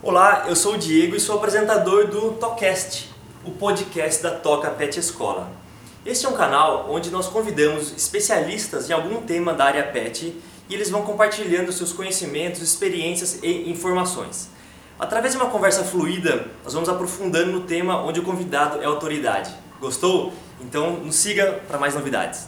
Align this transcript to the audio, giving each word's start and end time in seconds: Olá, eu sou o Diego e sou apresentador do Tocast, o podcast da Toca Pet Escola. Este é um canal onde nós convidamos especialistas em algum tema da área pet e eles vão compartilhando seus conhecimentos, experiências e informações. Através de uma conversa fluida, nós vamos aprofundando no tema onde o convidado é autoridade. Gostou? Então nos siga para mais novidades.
Olá, 0.00 0.44
eu 0.46 0.54
sou 0.54 0.74
o 0.74 0.78
Diego 0.78 1.16
e 1.16 1.20
sou 1.20 1.34
apresentador 1.38 2.06
do 2.06 2.34
Tocast, 2.34 3.12
o 3.44 3.50
podcast 3.50 4.22
da 4.22 4.30
Toca 4.30 4.70
Pet 4.70 4.96
Escola. 4.96 5.50
Este 6.06 6.24
é 6.24 6.28
um 6.28 6.34
canal 6.34 6.86
onde 6.88 7.10
nós 7.10 7.26
convidamos 7.26 7.92
especialistas 7.96 8.88
em 8.88 8.92
algum 8.92 9.22
tema 9.22 9.52
da 9.52 9.64
área 9.64 9.82
pet 9.82 10.40
e 10.68 10.72
eles 10.74 10.88
vão 10.88 11.02
compartilhando 11.02 11.72
seus 11.72 11.92
conhecimentos, 11.92 12.62
experiências 12.62 13.40
e 13.42 13.68
informações. 13.68 14.48
Através 15.00 15.34
de 15.34 15.40
uma 15.40 15.50
conversa 15.50 15.82
fluida, 15.82 16.46
nós 16.62 16.74
vamos 16.74 16.88
aprofundando 16.88 17.50
no 17.50 17.62
tema 17.62 18.00
onde 18.00 18.20
o 18.20 18.22
convidado 18.22 18.80
é 18.80 18.84
autoridade. 18.84 19.52
Gostou? 19.80 20.32
Então 20.60 20.92
nos 20.92 21.16
siga 21.16 21.60
para 21.66 21.76
mais 21.76 21.96
novidades. 21.96 22.46